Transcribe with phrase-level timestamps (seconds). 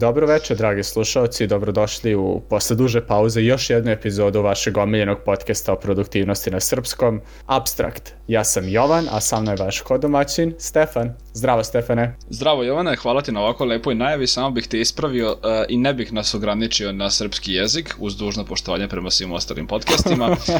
[0.00, 5.72] Dobro večer, dragi slušalci, dobrodošli u posle duže pauze još jednu epizodu vašeg omiljenog podcasta
[5.72, 8.12] o produktivnosti na srpskom, Abstrakt.
[8.28, 11.14] Ja sam Jovan, a sa mnom je vaš kodomaćin, Stefan.
[11.32, 12.16] Zdravo, Stefane.
[12.30, 15.38] Zdravo, Jovane, hvala ti na ovako lepoj najavi, samo bih te ispravio uh,
[15.68, 20.30] i ne bih nas ograničio na srpski jezik, uz dužno poštovanje prema svim ostalim podcastima.
[20.30, 20.36] uh,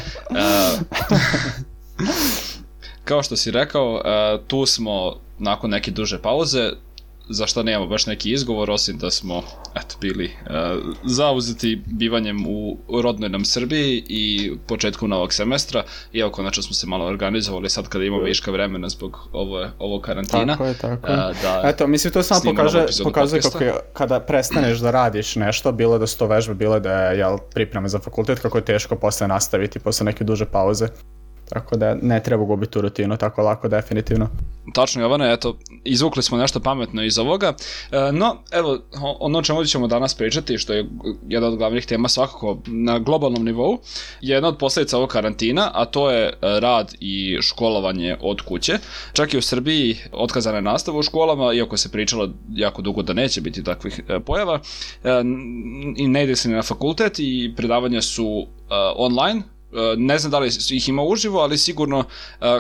[3.04, 4.00] kao što si rekao, uh,
[4.46, 6.70] tu smo nakon neke duže pauze,
[7.30, 9.42] za što nemamo baš neki izgovor, osim da smo
[9.74, 10.50] eto, bili uh,
[11.04, 16.86] zauzeti bivanjem u rodnoj nam Srbiji i početkom novog semestra, i evo konačno smo se
[16.86, 20.52] malo organizovali sad kada imamo viška vremena zbog ovo, ovo karantina.
[20.52, 21.14] Tako je, tako je.
[21.14, 25.72] Uh, da eto, mislim, to samo pokaže, pokazuje kako je, kada prestaneš da radiš nešto,
[25.72, 28.96] bilo da su to vežbe, bilo da je jel, pripreme za fakultet, kako je teško
[28.96, 30.88] posle nastaviti posle neke duže pauze.
[31.48, 34.28] Tako da ne treba gubiti tu rutinu tako lako definitivno.
[34.74, 37.54] Tačno Jovane, eto, izvukli smo nešto pametno iz ovoga.
[37.92, 38.78] E, no, evo,
[39.20, 40.88] ono čemu ćemo danas pričati, što je
[41.28, 43.78] jedna od glavnih tema svakako na globalnom nivou,
[44.20, 48.78] je jedna od posledica ovog karantina, a to je rad i školovanje od kuće.
[49.12, 53.12] Čak i u Srbiji otkazana je nastava u školama, iako se pričalo jako dugo da
[53.12, 54.60] neće biti takvih e, pojava,
[55.04, 55.08] e,
[55.96, 58.46] i ne ide se na fakultet i predavanja su
[58.96, 59.42] online,
[59.96, 62.06] ne znam da li ih ima uživo, ali sigurno uh,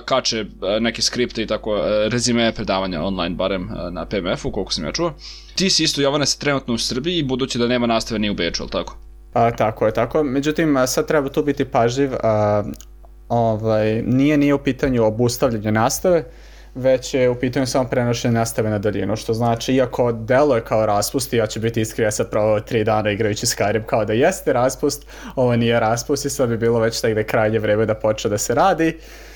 [0.04, 0.46] kače uh,
[0.80, 1.76] neke skripte i tako
[2.08, 5.12] rezime predavanja online, barem na PMF-u, koliko sam ja čuo.
[5.54, 8.62] Ti si isto, Jovane, se trenutno u Srbiji, budući da nema nastave ni u Beču,
[8.62, 8.96] ali tako?
[9.32, 10.22] A, tako je, tako.
[10.22, 12.10] Međutim, sad treba tu biti pažljiv.
[12.22, 12.64] A,
[13.28, 16.24] ovaj, nije, nije u pitanju obustavljanje nastave,
[16.74, 21.32] već je u pitanju samo prenošenje nastave na daljinu, što znači, iako deluje kao raspust,
[21.32, 25.06] ja ću biti iskren, ja sad pravo tri dana igrajući Skyrim kao da jeste raspust,
[25.36, 28.54] ovo nije raspust i sad bi bilo već je krajnje vreme da počne da se
[28.54, 28.98] radi.
[28.98, 29.29] A,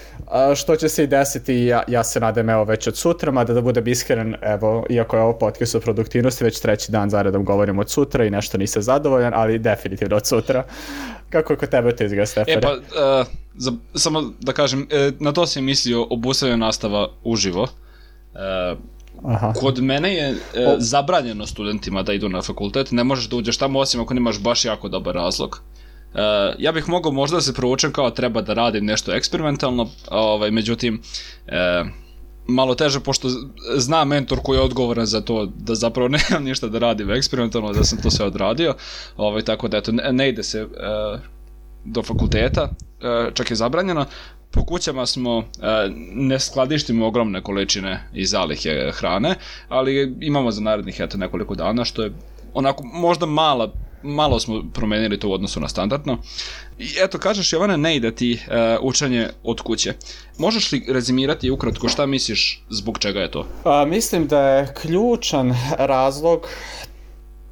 [0.57, 3.61] što će se i desiti, ja, ja se nadam evo već od sutra, mada da
[3.61, 7.91] budem iskren, evo, iako je ovo podcast o produktivnosti, već treći dan zaredom govorim od
[7.91, 10.65] sutra i nešto nisam zadovoljan, ali definitivno od sutra.
[11.31, 12.57] Kako je kod tebe to izgleda, Stefane?
[12.57, 13.27] E pa, uh,
[13.57, 17.63] za, samo da kažem, e, na to sam mislio obustavljena nastava uživo.
[17.63, 18.79] Uh,
[19.25, 19.53] Aha.
[19.53, 20.37] Kod mene je e,
[20.79, 24.65] zabranjeno studentima da idu na fakultet, ne možeš da uđeš tamo osim ako nemaš baš
[24.65, 25.61] jako dobar razlog.
[26.15, 30.51] E, ja bih mogao možda da se provučem kao treba da radim nešto eksperimentalno, ovaj,
[30.51, 31.01] međutim,
[31.47, 31.85] e,
[32.47, 33.29] malo teže pošto
[33.77, 37.85] zna mentor koji je odgovoran za to da zapravo nemam ništa da radim eksperimentalno, da
[37.85, 38.75] sam to sve odradio,
[39.17, 40.67] ovaj, tako da eto, ne, ne ide se e,
[41.85, 42.69] do fakulteta,
[43.03, 44.07] e, čak je zabranjeno,
[44.51, 45.45] po kućama smo,
[46.15, 49.35] ne skladištimo ogromne količine i zalihe hrane,
[49.69, 52.13] ali imamo za narednih eto nekoliko dana, što je
[52.53, 53.73] onako možda mala
[54.05, 56.19] malo smo promenili to u odnosu na standardno.
[56.79, 59.95] I eto, kažeš Jovana, ne ide ti uh, učenje od kuće.
[60.39, 63.47] Možeš li rezimirati ukratko šta misliš zbog čega je to?
[63.63, 66.49] Pa, mislim da je ključan razlog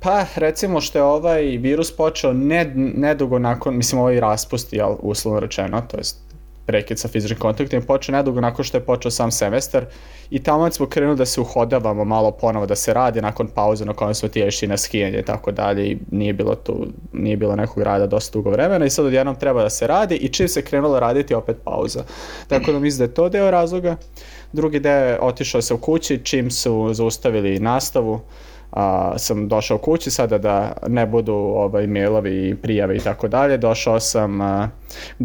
[0.03, 5.41] Pa, recimo što je ovaj virus počeo ne, nedugo nakon, mislim ovaj raspust, jel, uslovno
[5.41, 6.32] rečeno, to jest
[6.67, 9.85] prekid sa fizičkim kontaktima, počeo nedugo nakon što je počeo sam semestar
[10.31, 13.93] i tamo smo krenuli da se uhodavamo malo ponovo da se radi nakon pauze na
[13.93, 17.57] kojem smo ti išli na skijanje i tako dalje i nije bilo tu, nije bilo
[17.57, 20.63] nekog rada dosta dugo vremena i sad odjednom treba da se radi i čim se
[20.63, 22.05] krenulo raditi opet pauza.
[22.49, 23.97] Tako da mislim da je to deo razloga.
[24.53, 28.21] Drugi deo je otišao se u kući čim su zaustavili nastavu
[28.73, 33.59] a, sam došao kući sada da ne budu ovaj mailovi i prijave i tako dalje.
[33.59, 34.69] Došao sam a,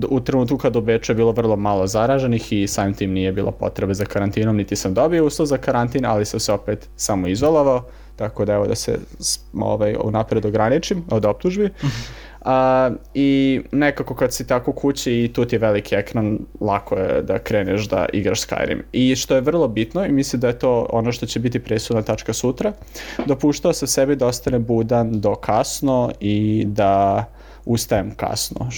[0.10, 3.52] u trenutku kad u Beču je bilo vrlo malo zaraženih i samim tim nije bilo
[3.52, 7.84] potrebe za karantinom, niti sam dobio uslov za karantin, ali sam se opet samo izolovao,
[8.16, 9.00] tako da evo da se
[9.60, 11.70] ovaj, unapred ograničim od optužbi.
[12.42, 17.22] A, I nekako kad si tako kući i tu ti je veliki ekran, lako je
[17.22, 18.82] da kreneš da igraš Skyrim.
[18.92, 22.02] I što je vrlo bitno i mislim da je to ono što će biti presudna
[22.02, 22.74] tačka sutra,
[23.26, 27.26] dopuštao sam sebi da ostane budan do kasno i da
[27.66, 28.70] ustajem kasno.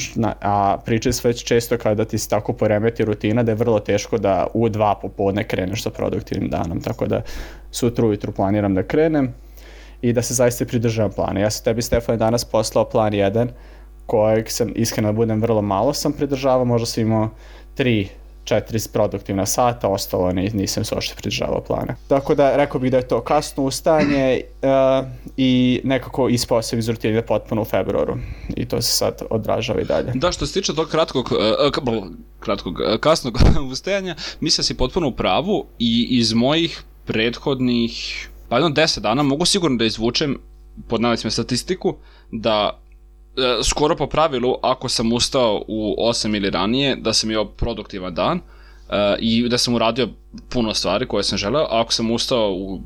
[0.42, 4.18] A pričaj se već često kada ti se tako poremeti rutina da je vrlo teško
[4.18, 6.82] da u dva popodne kreneš sa produktivnim danom.
[6.82, 7.22] Tako da
[7.72, 9.34] sutra ujutru planiram da krenem
[10.02, 11.40] i da se zaista pridržavam plana.
[11.40, 13.48] Ja sam tebi, Stefan, danas poslao plan 1,
[14.06, 17.30] kojeg sam, iskreno da budem, vrlo malo sam pridržavao, možda sam imao
[17.78, 18.08] 3
[18.50, 21.96] četiri produktivna sata, ostalo nisam se ošte pridržavao plana.
[22.08, 25.08] Tako da rekao bih da je to kasno ustaanje uh,
[25.38, 28.18] i nekako ispao sam iz rutine potpuno u februaru
[28.56, 30.12] i to se sad odražava i dalje.
[30.16, 32.08] Da, što se tiče tog kratkog, uh,
[32.40, 33.38] kratkog uh, kasnog
[33.72, 39.24] ustajanja, mislim da si potpuno u pravu i iz mojih prethodnih pa jedno 10 dana
[39.24, 40.38] mogu sigurno da izvučem
[40.88, 41.96] pod navicima statistiku
[42.32, 42.80] da
[43.38, 48.14] e, skoro po pravilu ako sam ustao u 8 ili ranije da sam imao produktivan
[48.14, 48.42] dan e,
[49.20, 50.10] i da sam uradio
[50.50, 52.82] puno stvari koje sam želeo, a ako sam ustao u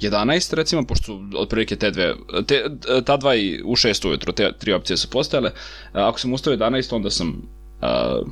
[0.00, 2.14] 11 recimo, pošto su otprilike te dve,
[2.46, 2.64] te,
[3.04, 5.50] ta dva i u 6 ujutro, te tri opcije su postojale.
[5.92, 8.28] Ako sam ustao 11, onda sam uh,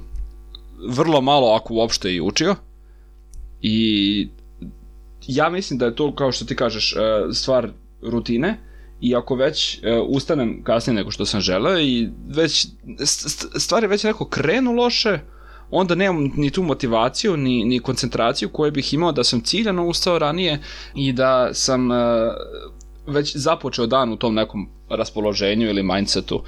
[0.88, 2.54] vrlo malo, ako uopšte i učio.
[3.60, 4.28] I
[5.26, 7.68] ja mislim da je to, kao što ti kažeš, uh, stvar
[8.02, 8.58] rutine
[9.00, 12.66] i ako već uh, ustanem kasnije nego što sam želeo i već
[13.56, 15.18] stvari već neko krenu loše,
[15.70, 20.18] onda nemam ni tu motivaciju, ni, ni koncentraciju koju bih imao da sam ciljano ustao
[20.18, 20.62] ranije
[20.94, 21.96] i da sam uh,
[23.06, 26.42] već započeo dan u tom nekom raspoloženju ili mindsetu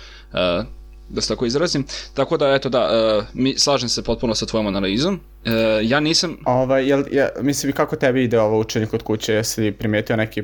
[1.15, 1.85] da se tako izrazim.
[2.15, 2.83] Tako da, eto da,
[3.19, 5.15] uh, mi, slažem se potpuno sa tvojom analizom.
[5.15, 5.53] Uh,
[5.83, 6.37] ja nisam...
[6.47, 9.33] Ovaj, jel, ja, mislim, kako tebi ide ovo učenik od kuće?
[9.33, 10.43] Jesi primetio neki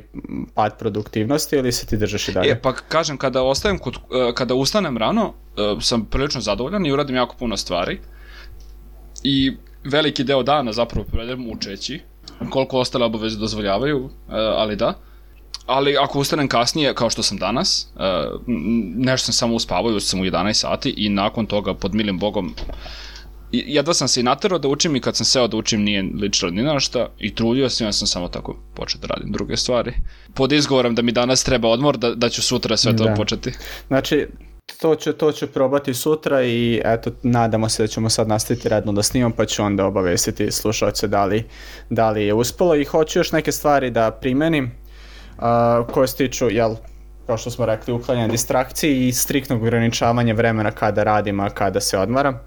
[0.55, 2.51] pad produktivnosti ili se ti držaš i dalje?
[2.51, 6.93] E, pa kažem, kada, ostajem kod, uh, kada ustanem rano, uh, sam prilično zadovoljan i
[6.93, 8.01] uradim jako puno stvari.
[9.23, 12.01] I veliki deo dana zapravo provedem učeći,
[12.51, 14.89] koliko ostale obaveze dozvoljavaju, uh, ali da.
[14.89, 15.10] Uh,
[15.67, 18.03] ali ako ustanem kasnije, kao što sam danas, uh,
[18.97, 22.55] nešto sam samo uspavao, sam u 11 sati i nakon toga, pod milim bogom,
[23.53, 26.51] jedva sam se i naterao da učim i kad sam seo da učim nije ličilo
[26.51, 29.93] ni na šta i trudio sam, ja sam samo tako počeo da radim druge stvari.
[30.35, 33.15] Pod izgovorom da mi danas treba odmor, da, da ću sutra sve to da.
[33.15, 33.53] početi.
[33.89, 34.27] Znači,
[34.81, 38.93] to ću, to ću probati sutra i eto, nadamo se da ćemo sad nastaviti redno
[38.93, 41.45] da snimam, pa ću onda obavestiti slušalce da li,
[41.91, 44.71] da li je uspelo i hoću još neke stvari da primenim
[45.93, 46.75] koje se tiču, jel,
[47.27, 51.99] kao što smo rekli, uklanjanja distrakcije i striktnog ograničavanja vremena kada radim, a kada se
[51.99, 52.39] odmaram.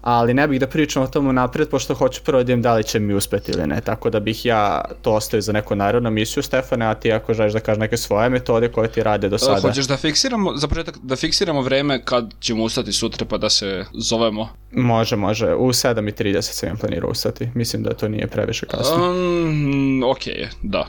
[0.00, 2.98] Ali ne bih da pričam o tomu napred, pošto hoću prvo da da li će
[2.98, 3.80] mi uspeti ili ne.
[3.80, 7.52] Tako da bih ja to ostavio za neku narodnu misiju, Stefane, a ti ako želiš
[7.52, 9.60] da kažeš neke svoje metode koje ti rade do sada.
[9.60, 13.84] Hoćeš da fiksiramo, za početak, da fiksiramo vreme kad ćemo ustati sutra pa da se
[13.92, 14.48] zovemo?
[14.72, 15.54] Može, može.
[15.54, 17.48] U 7.30 sam planirao ustati.
[17.54, 19.10] Mislim da to nije previše kasno.
[19.10, 20.22] Um, ok,
[20.62, 20.86] da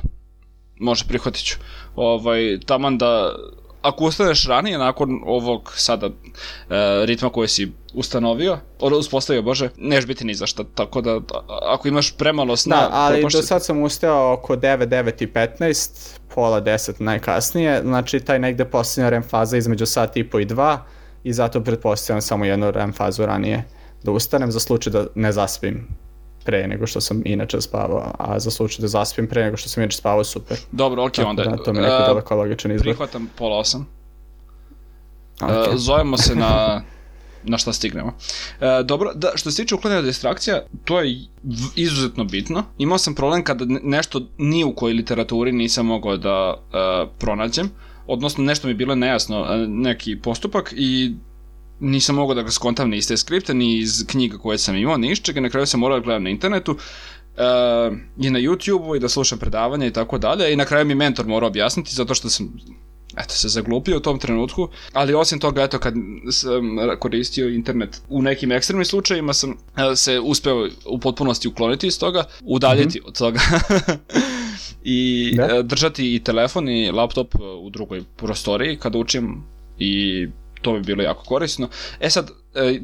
[0.81, 1.55] može prihvatit ću.
[1.95, 3.35] Ovaj, taman da,
[3.81, 6.11] ako ustaneš ranije nakon ovog sada e,
[7.05, 8.57] ritma koji si ustanovio,
[8.99, 12.75] uspostavio, bože, neš biti ni za šta, tako da ako imaš premalo sna...
[12.75, 18.19] Da, ali do sad sam ustao oko 9, 9 i 15, pola 10 najkasnije, znači
[18.19, 20.85] taj negde posljednja REM faza između sat i po i dva
[21.23, 23.63] i zato pretpostavljam samo jednu REM fazu ranije
[24.03, 25.87] da ustanem za slučaj da ne zaspim
[26.43, 29.83] pre nego što sam inače spavao, a za slučaj da zaspim pre nego što sam
[29.83, 30.57] inače spavao, super.
[30.71, 31.43] Dobro, ok, onda.
[31.43, 32.83] Da, to mi je neki uh, daleko logičan izbor.
[32.83, 33.87] Prihvatam pola osam.
[35.39, 35.69] Okay.
[35.69, 36.81] Uh, zovemo se na
[37.43, 38.07] na šta stignemo.
[38.07, 41.19] Uh, dobro, da, što se tiče uklanjanja distrakcija, to je
[41.75, 42.63] izuzetno bitno.
[42.77, 47.69] Imao sam problem kada nešto ni u kojoj literaturi nisam mogao da uh, pronađem,
[48.07, 51.13] odnosno nešto mi je bilo nejasno, neki postupak i
[51.81, 54.97] nisam mogao da ga skontam ni iz te skripte, ni iz knjiga koje sam imao,
[54.97, 58.95] ni iz čega, na kraju sam morao da gledam na internetu, uh, i na YouTube-u
[58.95, 62.15] i da slušam predavanja i tako dalje i na kraju mi mentor morao objasniti zato
[62.15, 62.53] što sam
[63.17, 65.93] eto se zaglupio u tom trenutku, ali osim toga eto kad
[66.31, 69.57] sam koristio internet u nekim ekstremnim slučajima sam uh,
[69.95, 73.07] se uspeo u potpunosti ukloniti iz toga, udaljiti mm -hmm.
[73.07, 73.39] od toga
[74.83, 75.59] i da?
[75.59, 79.43] Uh, držati i telefon i laptop u drugoj prostoriji kada učim
[79.79, 80.27] i
[80.61, 81.69] to bi bilo jako korisno.
[81.99, 82.79] E sad, e,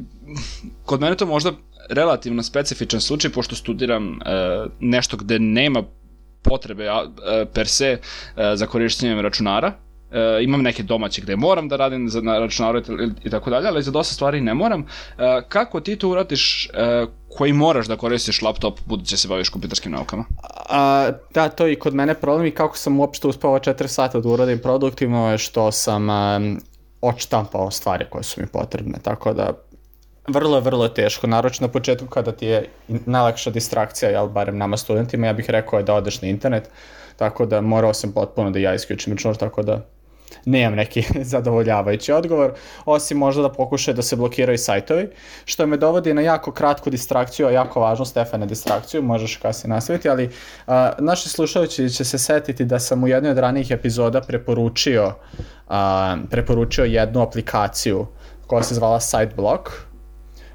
[0.84, 1.52] kod mene to možda
[1.90, 4.18] relativno specifičan slučaj, pošto studiram e,
[4.80, 5.82] nešto gde nema
[6.42, 6.90] potrebe e,
[7.54, 7.98] per se
[8.54, 9.72] za korišćenjem računara,
[10.12, 12.82] e, imam neke domaće gde moram da radim za, na računaru
[13.24, 14.80] i tako dalje, ali za dosta stvari ne moram.
[15.18, 19.92] E, kako ti to uradiš e, koji moraš da koristiš laptop budući se baviš kompjuterskim
[19.92, 20.24] naukama?
[20.68, 24.20] A, da, to je i kod mene problem i kako sam uopšte uspao 4 sata
[24.20, 26.08] da uradim produktivno je što sam
[27.00, 29.52] odštampao stvari koje su mi potrebne, tako da
[30.28, 35.26] vrlo, vrlo teško, naročno na početku kada ti je najlakša distrakcija, jel, barem nama studentima,
[35.26, 36.70] ja bih rekao je da odeš na internet,
[37.16, 39.84] tako da morao sam potpuno da ja isključim računar, tako da
[40.44, 42.52] nemam neki zadovoljavajući odgovor,
[42.84, 45.08] osim možda da pokušaju da se blokiraju sajtovi,
[45.44, 50.08] što me dovodi na jako kratku distrakciju, a jako važnu, Stefane, distrakciju, možeš kasnije nastaviti,
[50.08, 50.30] ali
[50.66, 55.12] a, naši slušalci će se setiti da sam u jednoj od ranijih epizoda preporučio,
[55.68, 58.06] a, preporučio jednu aplikaciju
[58.46, 59.68] koja se zvala SiteBlock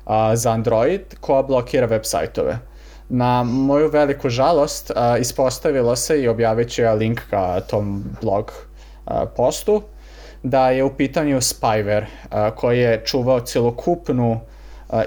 [0.06, 2.60] a, za Android, koja blokira web sajtove.
[3.10, 8.54] Na moju veliku žalost a, ispostavilo se i objavit ću ja link ka tom blog
[9.36, 9.82] postu,
[10.44, 12.06] da je u pitanju spyware
[12.56, 14.40] koji je čuvao celokupnu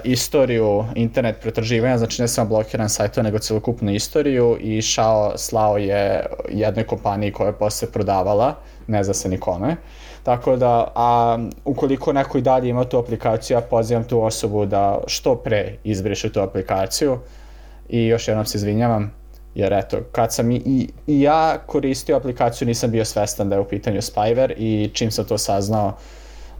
[0.03, 6.25] istoriju internet pretraživanja, znači ne samo blokiran sajtova, nego celokupnu istoriju i šao, slao je
[6.49, 8.55] jednoj kompaniji koja je posle prodavala,
[8.87, 9.75] ne zna se nikome.
[10.23, 14.99] Tako da, a ukoliko neko i dalje ima tu aplikaciju, ja pozivam tu osobu da
[15.07, 17.19] što pre izbriše tu aplikaciju
[17.89, 19.13] i još jednom se izvinjavam,
[19.57, 23.67] Jer eto, kad sam i, i ja koristio aplikaciju nisam bio svestan da je u
[23.67, 25.97] pitanju spyware i čim sam to saznao,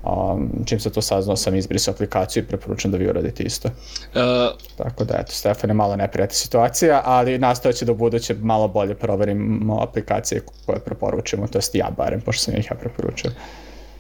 [0.04, 3.68] um, čim sam to saznao sam izbrisao aplikaciju i preporučujem da vi uradite isto.
[3.68, 8.68] Uh, Tako da eto, Stefan je malo neprijatna situacija, ali nastojeći da u buduće malo
[8.68, 13.32] bolje proverimo aplikacije koje preporučujemo, to jest ja barem, pošto sam ih ja preporučio.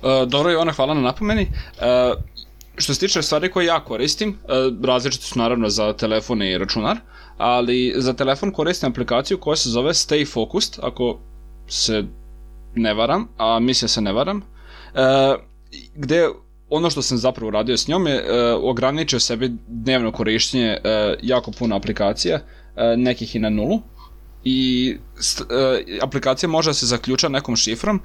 [0.02, 1.48] Uh, dobro ona, hvala na napomeni.
[1.78, 2.37] Uh,
[2.78, 6.98] što se tiče stvari koje ja koristim, uh, različite su naravno za telefone i računar,
[7.38, 11.20] ali za telefon koristim aplikaciju koja se zove Stay Focused, ako
[11.68, 12.04] se
[12.76, 14.42] ne varam, a mislim se ne varam, uh,
[15.96, 16.28] gde
[16.70, 20.78] ono što sam zapravo radio s njom je uh, ograničio sebi dnevno korištenje
[21.22, 22.40] jako puno aplikacija,
[22.98, 23.82] nekih i na nulu,
[24.44, 24.96] i
[26.02, 28.02] aplikacija može da se zaključa nekom šifrom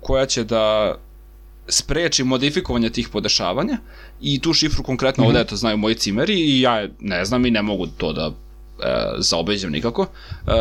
[0.00, 0.94] koja će da
[1.70, 3.78] spreči modifikovanje tih podešavanja
[4.20, 5.28] i tu šifru konkretno mm -hmm.
[5.28, 8.32] ovde eto znaju moji cimeri i ja ne znam i ne mogu to da e,
[9.18, 10.02] zaobeđem nikako.
[10.02, 10.52] E,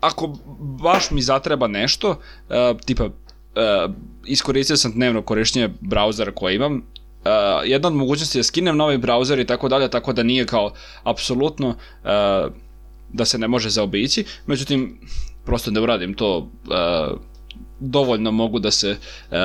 [0.00, 0.38] ako
[0.82, 2.20] baš mi zatreba nešto,
[2.50, 3.10] e, tipa e,
[4.26, 6.82] iskoristio sam dnevno korištenje brauzera koje imam,
[7.24, 7.30] Uh,
[7.64, 10.72] jedna od mogućnosti je da skinem novi brauzer i tako dalje, tako da nije kao
[11.04, 12.52] apsolutno uh,
[13.12, 15.00] da se ne može zaobići, međutim
[15.44, 17.20] prosto ne uradim to uh,
[17.80, 19.36] dovoljno mogu da se uh,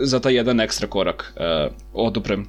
[0.00, 2.46] za taj jedan ekstra korak uh, oduprem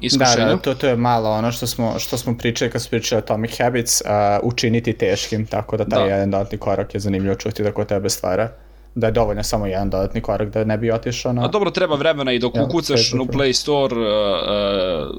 [0.00, 0.46] iskušenju.
[0.46, 3.18] Da, da, to, to je malo ono što smo, što smo pričali kad smo pričali
[3.18, 4.08] Atomic Habits, uh,
[4.42, 6.14] učiniti teškim, tako da taj da.
[6.14, 8.50] jedan dodatni korak je zanimljivo čuti da kod tebe stvara
[8.96, 11.44] da je dovoljno samo jedan dodatni korak da ne bi otišao na...
[11.44, 15.16] A dobro, treba vremena i dok ja, ukucaš u Play Store uh, uh,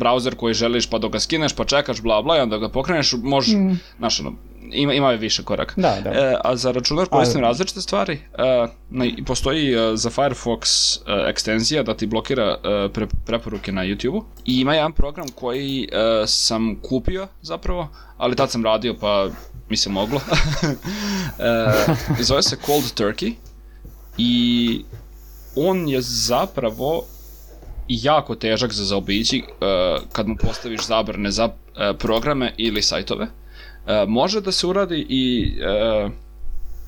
[0.00, 3.14] browser koji želiš pa dok ga skineš pa čekaš bla bla i onda ga pokreneš,
[3.22, 3.72] možeš, mm.
[3.98, 4.32] znaš ono,
[4.72, 5.72] ima, ima više korak.
[5.76, 6.10] Da, da.
[6.10, 7.48] E, a za računar koristim Ali...
[7.48, 8.12] različite stvari.
[8.12, 13.82] E, na, postoji uh, za Firefox uh, ekstenzija da ti blokira uh, pre, preporuke na
[13.84, 19.28] YouTube-u i ima jedan program koji uh, sam kupio zapravo, ali tad sam radio pa
[19.68, 20.20] mi se moglo.
[22.16, 23.32] uh, zove se Cold Turkey
[24.18, 24.84] i
[25.56, 27.04] on je zapravo
[27.88, 31.52] jako težak za zaobići uh, kad mu postaviš zabrane za uh,
[31.98, 33.26] programe ili sajtove.
[33.86, 36.08] E, može da se uradi i e,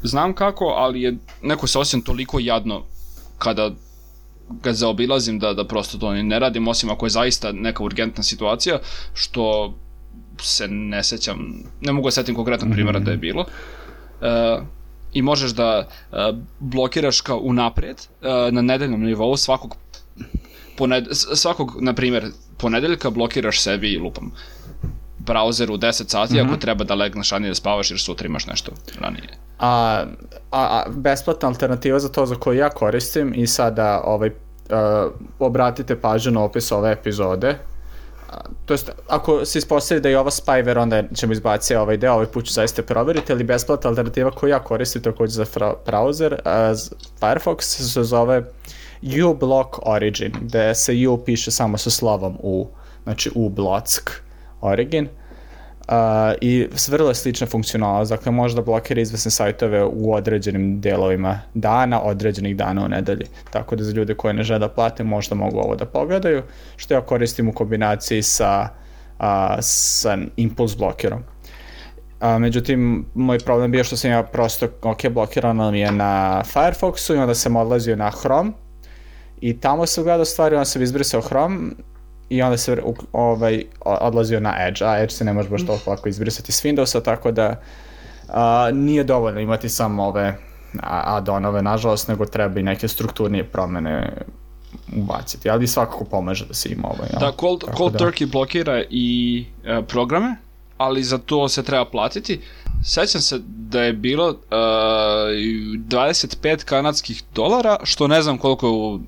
[0.02, 2.84] znam kako, ali je neko se osjećam toliko jadno
[3.38, 3.70] kada
[4.62, 8.78] ga zaobilazim da, da prosto to ne radim, osim ako je zaista neka urgentna situacija,
[9.14, 9.74] što
[10.40, 13.06] se ne sećam, ne mogu da setim konkretan primjera mm -hmm.
[13.06, 13.46] da je bilo.
[14.22, 14.58] E,
[15.12, 16.16] I možeš da e,
[16.60, 19.76] blokiraš kao unaprijed e, na nedeljnom nivou svakog
[20.76, 24.32] poned, svakog, na primjer, ponedeljka blokiraš sebi i lupam
[25.26, 26.40] brauzeru u 10 sati mm -hmm.
[26.40, 26.60] ako mhm.
[26.60, 29.28] treba da legneš ranije da spavaš jer sutra imaš nešto ranije.
[29.58, 30.04] A,
[30.50, 36.00] a, a besplatna alternativa za to za koju ja koristim i sada ovaj, uh, obratite
[36.00, 37.58] pažnju na opis ove epizode,
[38.64, 42.26] to jest, ako se ispostavi da je ovo spyware, onda ćemo izbaciti ovaj deo, ovaj
[42.26, 45.44] put ću zaista proveriti, ali besplatna alternativa koju ja koristim takođe za
[45.86, 46.78] browser, uh,
[47.20, 48.42] Firefox se zove
[49.30, 52.68] uBlock Origin, gde se U piše samo sa slovom U,
[53.04, 54.25] znači U Block
[54.66, 55.08] Origin.
[55.88, 55.94] Uh,
[56.40, 62.02] I vrlo je slična funkcionalnost, dakle može da blokira izvesne sajtove u određenim delovima dana,
[62.02, 63.26] određenih dana u nedelji.
[63.50, 66.42] Tako da za ljude koje ne žele da plate možda mogu ovo da pogledaju,
[66.76, 68.68] što ja koristim u kombinaciji sa,
[69.18, 69.24] uh,
[69.60, 71.22] sa impuls blokirom.
[72.20, 77.14] A, međutim, moj problem bio što sam ja prosto, ok, blokirano mi je na Firefoxu
[77.14, 78.50] i onda sam odlazio na Chrome
[79.40, 81.70] i tamo sam gledao stvari, onda sam izbrisao Chrome
[82.28, 85.66] i onda se ovaj, odlazio na Edge, a Edge se ne može baš mm.
[85.66, 87.60] toliko lako izbrisati s Windowsa, tako da
[88.28, 90.38] a, nije dovoljno imati samo ove
[90.82, 94.12] add-onove, nažalost, nego treba i neke strukturnije promene
[94.96, 97.08] ubaciti, ali svakako pomaže da se ima ovaj.
[97.12, 97.18] Ja.
[97.18, 97.98] Da, Cold, Cold da.
[97.98, 100.36] Turkey blokira i e, programe,
[100.78, 102.40] ali za to se treba platiti.
[102.84, 109.00] Sećam se da je bilo uh, 25 kanadskih dolara, što ne znam koliko je u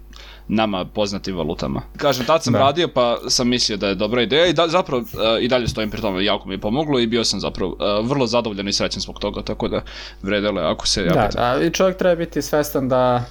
[0.49, 1.83] nama poznatim valutama.
[1.97, 2.59] Kažem, tad sam da.
[2.59, 5.09] radio pa sam mislio da je dobra ideja i da, zapravo uh,
[5.41, 8.27] i dalje stojim pri tome, jako mi je pomoglo i bio sam zapravo uh, vrlo
[8.27, 9.83] zadovoljan i srećan zbog toga, tako da
[10.23, 11.05] vredelo je ako se.
[11.05, 13.25] Da, da, i čovjek treba biti svestan da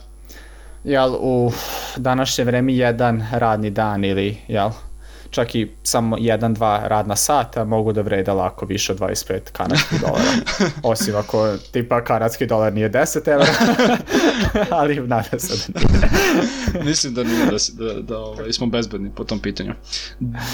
[0.84, 1.52] jel, u
[1.98, 4.70] današnje vreme jedan radni dan ili jel,
[5.30, 10.02] čak i samo jedan, dva radna sata mogu da vrede lako više od 25 kanadskih
[10.02, 10.32] dolara.
[10.84, 13.48] Osim ako tipa kanadski dolar nije 10 evra,
[14.80, 16.10] ali nada se da nije.
[16.90, 19.74] Mislim da nije da, da, da ovaj, smo bezbedni po tom pitanju.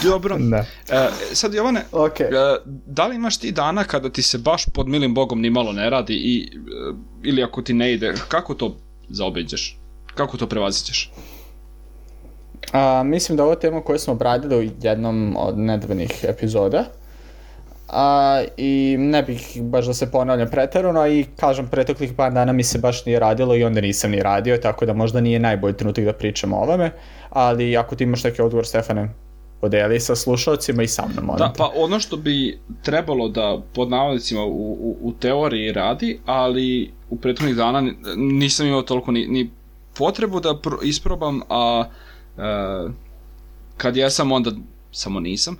[0.03, 0.37] Dobro.
[0.37, 0.65] Da.
[0.89, 2.55] E, sad Jovane, okay.
[2.55, 5.71] e, da li imaš ti dana kada ti se baš pod milim bogom ni malo
[5.71, 8.77] ne radi i, e, ili ako ti ne ide, kako to
[9.09, 9.77] zaobiđeš?
[10.15, 11.11] Kako to prevazićeš?
[12.73, 16.85] A, mislim da ovo tema koju smo obradili u jednom od nedavnih epizoda.
[17.89, 22.63] a, i ne bih baš da se ponavljam pretarano, i kažem, pretoklih par dana mi
[22.63, 26.05] se baš nije radilo i onda nisam ni radio, tako da možda nije najbolji trenutak
[26.05, 26.91] da pričam o ovome,
[27.29, 29.09] ali ako ti imaš neki odgovor, Stefane,
[29.61, 31.37] podeli sa slušalcima i sa mnom.
[31.37, 36.91] Da, pa ono što bi trebalo da pod navodnicima u, u, u teoriji radi, ali
[37.09, 39.49] u prethodnih dana nisam imao toliko ni, ni
[39.97, 41.83] potrebu da isprobam, a,
[42.37, 42.87] a
[43.77, 44.51] kad jesam onda
[44.91, 45.57] samo nisam,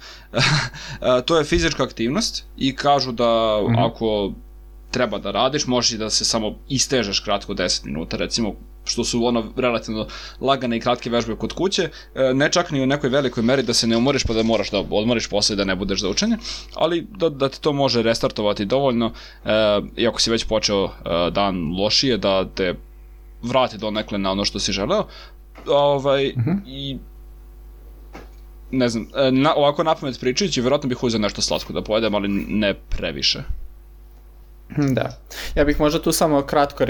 [1.26, 3.88] to je fizička aktivnost i kažu da mm -hmm.
[3.88, 4.34] ako
[4.94, 9.26] treba da radiš, možeš i da se samo istežeš kratko 10 minuta, recimo što su
[9.26, 10.08] ono relativno
[10.42, 13.74] lagane i kratke vežbe kod kuće, e, ne čak ni u nekoj velikoj meri da
[13.74, 16.38] se ne umoriš pa da moraš da odmoriš posle da ne budeš za učenje,
[16.74, 19.12] ali da, da te to može restartovati dovoljno,
[19.46, 20.92] e, iako si već počeo e,
[21.32, 22.76] dan lošije, da te
[23.44, 25.08] vrati do nekle na ono što si želeo,
[25.68, 26.60] ovaj, mm -hmm.
[26.66, 26.98] i
[28.72, 32.74] ne znam, na, ovako napamet pričajući, verovatno bih uzeo nešto slatko da pojedem, ali ne
[32.74, 33.44] previše.
[34.78, 35.18] Da.
[35.56, 36.86] Ja bih možda tu samo kratko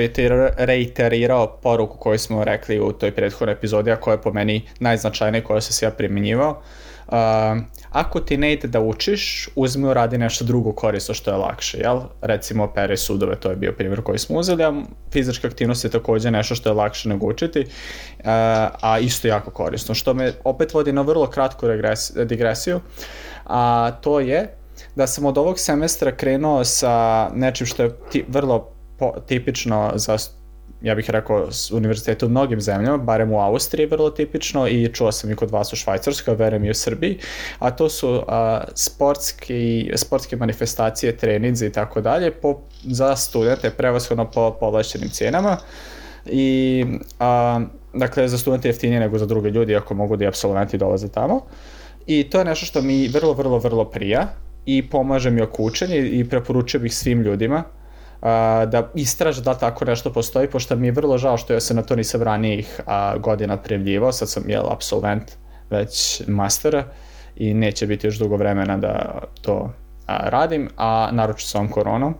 [0.58, 5.44] reiterirao poruku koju smo rekli u toj prethodnoj epizodi, a koja je po meni najznačajnija
[5.44, 6.51] koja se se ja primjenjivao.
[6.51, 6.58] Uh,
[7.89, 12.01] ako ti ne ide da učiš, uzmi uradi nešto drugo korisno što je lakše, jel?
[12.22, 14.74] Recimo pere sudove, to je bio primjer koji smo uzeli, a
[15.12, 18.25] fizička aktivnost je takođe nešto što je lakše nego učiti, uh,
[18.81, 21.65] a isto jako korisno, što me opet vodi na vrlo kratku
[22.25, 22.79] digresiju,
[23.45, 24.57] a to je
[24.95, 30.17] da sam od ovog semestra krenuo sa nečim što je ti, vrlo po, tipično za
[30.84, 35.32] ja bih rekao univerzitete u mnogim zemljama, barem u Austriji vrlo tipično i čuo sam
[35.32, 37.20] i kod vas u Švajcarskoj, verujem i u Srbiji,
[37.60, 44.32] a to su a, sportski, sportske manifestacije, treninzi i tako dalje po, za studente, prevashodno
[44.32, 45.58] po povlašćenim cijenama
[46.25, 46.86] i
[47.20, 47.62] a,
[47.94, 51.42] dakle za studente jeftinije nego za druge ljudi ako mogu da i absolventi dolaze tamo.
[52.08, 54.28] I to je nešto što mi vrlo, vrlo, vrlo prija
[54.66, 57.64] i pomaže mi oko učenja i preporučio bih svim ljudima
[58.24, 61.74] a, da istraže da tako nešto postoji, pošto mi je vrlo žao što ja se
[61.74, 65.31] na to nisam ranijih a, godina prijavljivao, sad sam jel absolvent
[65.70, 66.83] već mastera
[67.36, 69.74] i neće biti još dugo vremena da to
[70.07, 72.16] radim, a naroče sa ovom koronom,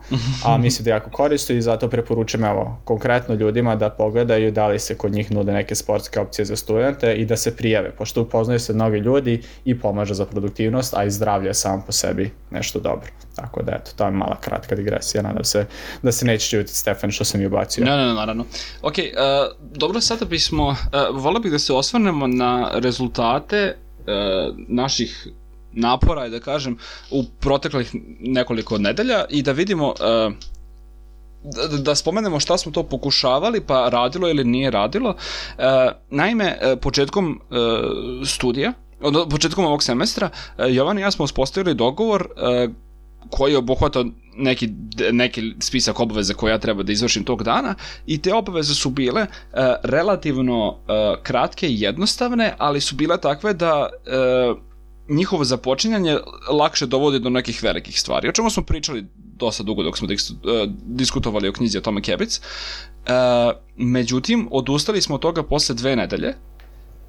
[0.46, 4.80] a mislim da jako koristo i zato preporučujem evo, konkretno ljudima da pogledaju da li
[4.80, 8.60] se kod njih nude neke sportske opcije za studente i da se prijave, pošto upoznaju
[8.60, 12.80] se mnogi ljudi i pomaže za produktivnost, a i zdravlje je sam po sebi nešto
[12.80, 13.08] dobro.
[13.36, 15.65] Tako da eto, to je mala kratka digresija, nadam se
[16.02, 17.86] da se neće čuti Stefan što sam i ubacio.
[17.86, 18.46] Ne, ne, ne, naravno.
[18.82, 19.04] Ok, uh,
[19.78, 20.76] dobro, sada bismo, uh,
[21.13, 25.28] volio bih da se osvrnemo na rezultate uh, naših
[25.74, 26.78] napora, da kažem,
[27.12, 30.34] u proteklih nekoliko nedelja i da vidimo uh,
[31.44, 35.10] da, da spomenemo šta smo to pokušavali, pa radilo ili nije radilo.
[35.10, 35.64] Uh,
[36.10, 37.42] naime, uh, početkom
[38.26, 40.30] studija, od početkom ovog semestra,
[40.70, 42.28] Jovan i ja smo uspostavili dogovor
[43.30, 44.04] koji obuhvata
[44.38, 44.70] neki,
[45.12, 49.22] neki spisak obaveza koje ja treba da izvršim tog dana i te obaveze su bile
[49.22, 50.76] uh, relativno uh,
[51.24, 54.58] kratke i jednostavne, ali su bile takve da uh,
[55.10, 56.18] njihovo započinjanje
[56.52, 58.30] lakše dovodi do nekih velikih stvari.
[58.30, 62.39] O čemu smo pričali dosta dugo dok smo uh, diskutovali o knjizi o tome Kebic.
[62.39, 63.13] Uh,
[63.78, 66.28] međutim, odustali smo od toga posle dve nedelje.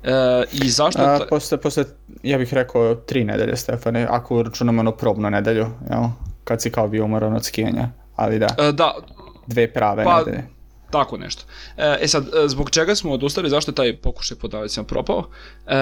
[0.04, 1.02] Uh, I zašto...
[1.02, 1.85] A, posle, posle,
[2.22, 6.02] ja bih rekao, tri nedelje, Stefane, ako računamo ono probnu nedelju, jel?
[6.44, 8.46] kad si kao bio umoran od skijanja, ali da.
[8.59, 8.94] Uh, da.
[9.46, 10.44] Dve prave pa, nedelje.
[10.90, 11.44] Tako nešto.
[11.76, 14.54] E sad, zbog čega smo odustali, zašto je taj pokušaj pod
[14.87, 15.24] propao?
[15.66, 15.74] E,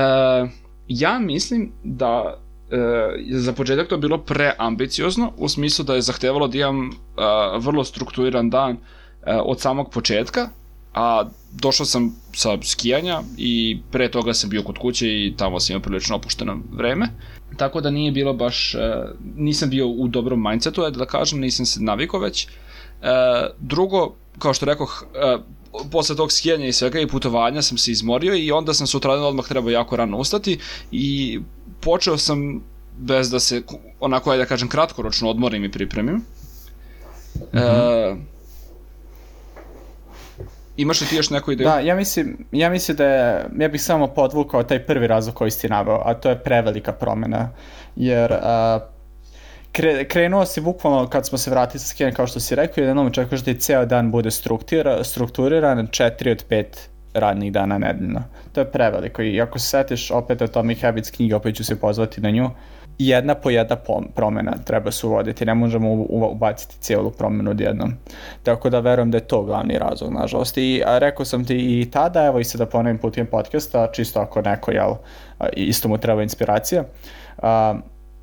[0.88, 2.38] ja mislim da
[2.71, 6.92] e, za početak to bilo preambiciozno, u smislu da je zahtevalo da imam e,
[7.59, 8.77] vrlo strukturiran dan e,
[9.45, 10.49] od samog početka,
[10.95, 15.75] a došao sam sa skijanja i pre toga sam bio kod kuće i tamo sam
[15.75, 17.09] imao prilično opušteno vreme.
[17.57, 18.79] Tako da nije bilo baš, e,
[19.37, 22.49] nisam bio u dobrom mindsetu, da kažem, nisam se navikao već.
[23.59, 25.05] Drugo, kao što rekoh,
[25.90, 29.48] posle tog skijanja i svega i putovanja sam se izmorio i onda sam sutradan odmah
[29.48, 30.58] trebao jako rano ustati
[30.92, 31.40] i
[31.80, 32.62] počeo sam
[32.98, 33.62] bez da se
[34.00, 36.14] onako ajde da kažem kratkoročno odmorim i pripremim.
[36.14, 36.22] Mm
[37.52, 38.12] -hmm.
[38.12, 38.32] e,
[40.76, 41.68] Imaš li ti još neku ideju?
[41.68, 45.50] Da, ja mislim, ja mislim da je, ja bih samo podvukao taj prvi razlog koji
[45.50, 47.50] si naveo, a to je prevelika promena,
[47.96, 48.80] jer a,
[49.72, 53.06] kre, krenuo si bukvalno kad smo se vratili sa skijanja kao što si rekao, jednom
[53.06, 56.64] očekuješ da i ceo dan bude strukturiran, strukturiran 4 od 5
[57.14, 58.22] radnih dana nedeljno.
[58.52, 62.20] To je preveliko i ako se setiš opet Atomic Habits knjige, opet ću se pozvati
[62.20, 62.50] na nju,
[62.98, 63.76] jedna po jedna
[64.14, 67.92] promena treba se uvoditi, ne možemo ubaciti cijelu promenu odjednom.
[68.42, 70.58] Tako da verujem da je to glavni razlog, nažalost.
[70.58, 74.42] I a, rekao sam ti i tada, evo i sada ponovim putem podcasta, čisto ako
[74.42, 74.94] neko, jel,
[75.52, 76.85] isto mu treba inspiracija.
[77.38, 77.74] A,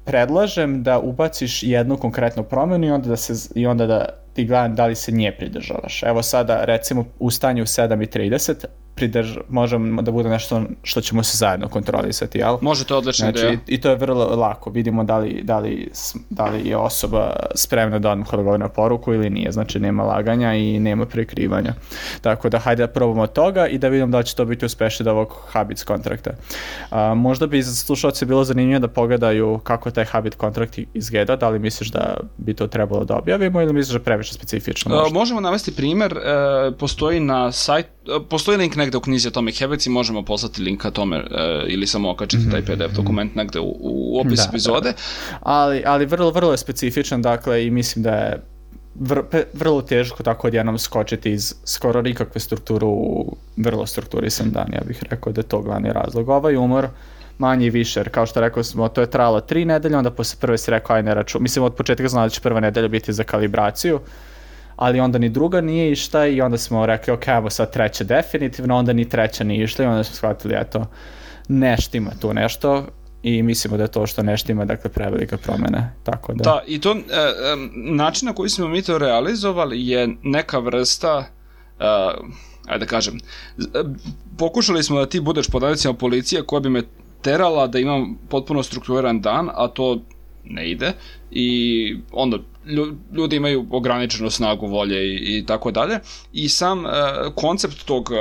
[0.09, 4.75] predlažem da ubaciš jednu konkretnu promenu i onda da, se, i onda da ti gledam
[4.75, 6.03] da li se nje pridržavaš.
[6.03, 8.65] Evo sada recimo u stanju 7.30
[8.99, 12.57] pridrž, možemo da bude nešto što ćemo se zajedno kontrolisati, jel?
[12.61, 13.57] Može, to odlična znači, ideja.
[13.67, 15.91] I to je vrlo lako, vidimo da li, da li,
[16.29, 20.53] da li je osoba spremna da odmah odgovori na poruku ili nije, znači nema laganja
[20.53, 21.73] i nema prekrivanja.
[22.21, 25.03] Tako da hajde da probamo toga i da vidimo da li će to biti uspešno
[25.03, 26.31] od ovog Habits kontrakta.
[26.91, 31.49] A, možda bi za slušalce bilo zanimljivo da pogledaju kako taj Habit kontrakt izgleda, da
[31.49, 34.95] li misliš da bi to trebalo da objavimo ili misliš da previše specifično?
[34.95, 35.07] Možda?
[35.07, 39.59] A, možemo navesti primer, e, postoji na sajt, e, postoji link negde u knjizi Atomic
[39.59, 42.65] Habits i možemo poslati link ka tome e, ili samo okačiti mm -hmm.
[42.65, 44.89] taj PDF dokument negde u, u opis da, epizode.
[44.89, 45.39] Da, da.
[45.41, 48.41] Ali, ali vrlo, vrlo je specifičan, dakle, i mislim da je
[48.95, 49.21] vr,
[49.53, 55.03] vrlo teško tako odjednom skočiti iz skoro nikakve strukture u vrlo strukturisan dan, ja bih
[55.09, 56.29] rekao da je to glavni razlog.
[56.29, 56.87] Ovaj umor
[57.37, 60.39] manje i više, jer kao što rekao smo, to je trajalo tri nedelje, onda posle
[60.41, 63.13] prve si rekao, aj ne račun, mislim od početka znao da će prva nedelja biti
[63.13, 63.99] za kalibraciju,
[64.79, 68.75] ali onda ni druga nije išta i onda smo rekli, ok, evo sad treća definitivno,
[68.75, 70.85] onda ni treća nije išla i onda smo shvatili, eto,
[71.47, 72.85] nešto ima tu nešto
[73.23, 75.91] i mislimo da je to što nešto ima, dakle, prevelika promene.
[76.03, 76.43] Tako da...
[76.43, 81.25] da, i to, e, e, način na koji smo mi to realizovali je neka vrsta,
[81.79, 81.85] e,
[82.67, 83.19] ajde da kažem,
[84.37, 86.83] pokušali smo da ti budeš podavicima policije koja bi me
[87.21, 90.01] terala da imam potpuno strukturiran dan, a to
[90.43, 90.93] ne ide
[91.31, 92.37] i onda
[93.13, 95.99] ljudi imaju ograničenu snagu volje i, i tako dalje
[96.33, 96.91] i sam uh,
[97.35, 98.17] koncept tog uh,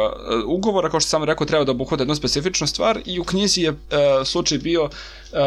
[0.46, 3.70] ugovora kao što sam rekao treba da obuhvata jednu specifičnu stvar i u knjizi je
[3.70, 3.76] uh,
[4.24, 4.90] slučaj bio uh,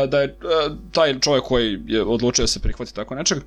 [0.10, 3.38] da je uh, taj čovjek koji je odlučio da se prihvati tako nečeg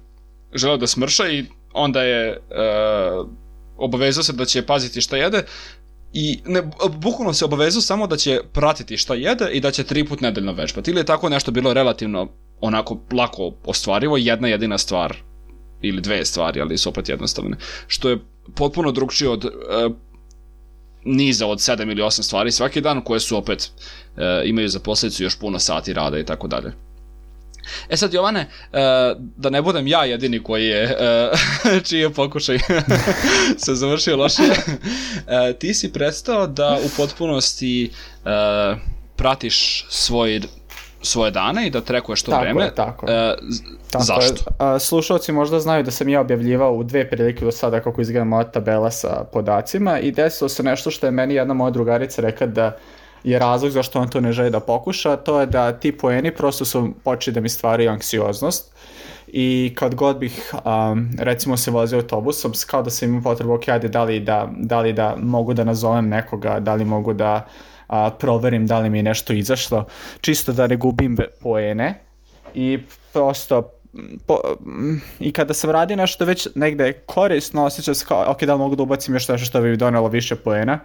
[0.54, 3.28] želeo da smrša i onda je uh,
[3.76, 5.42] obavezao se da će paziti šta jede
[6.12, 6.62] i ne,
[6.96, 10.52] bukvalno se obavezao samo da će pratiti šta jede i da će tri put nedeljno
[10.52, 10.90] vežbati.
[10.90, 12.28] Ili je tako nešto bilo relativno
[12.60, 15.16] onako lako ostvarivo, jedna jedina stvar
[15.88, 17.56] ili dve stvari, ali su opet jednostavne.
[17.86, 18.18] Što je
[18.54, 19.52] potpuno drugčije od uh,
[21.04, 25.22] niza od 7 ili 8 stvari svaki dan koje su opet uh, imaju za posljedicu
[25.22, 26.72] još puno sati rada i tako dalje.
[27.88, 28.78] E sad Jovane, uh,
[29.36, 30.96] da ne budem ja jedini koji je,
[31.88, 32.58] čiji je pokušaj
[33.64, 34.42] se završio loše,
[35.58, 37.90] ti si prestao da u potpunosti
[39.16, 40.40] pratiš svoj
[41.04, 42.64] svoje dane i da trekuješ to tako vreme.
[42.64, 43.36] Je, tako je.
[43.90, 44.50] tako zašto?
[44.74, 44.80] Je.
[44.80, 48.44] Slušalci možda znaju da sam ja objavljivao u dve prilike do sada kako izgleda moja
[48.44, 52.76] tabela sa podacima i desilo se nešto što je meni jedna moja drugarica rekla da
[53.24, 56.64] je razlog zašto on to ne želi da pokuša, to je da ti poeni prosto
[56.64, 58.74] su počeli da mi stvaraju anksioznost
[59.26, 63.68] i kad god bih um, recimo se vozio autobusom, kao da sam imao potrebu, ok,
[63.68, 67.46] ajde, da li da, da li da mogu da nazovem nekoga, da li mogu da
[67.94, 69.84] a, proverim da li mi je nešto izašlo,
[70.20, 72.00] čisto da ne gubim poene.
[72.54, 72.78] I
[73.12, 73.70] prosto
[74.26, 74.38] po,
[75.20, 78.76] i kada sam radio nešto već negde korisno, osjećam se kao, ok, da li mogu
[78.76, 80.78] da ubacim još nešto što bi donelo više poena?